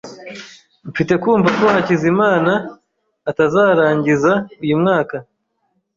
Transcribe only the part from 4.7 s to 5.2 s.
mwaka.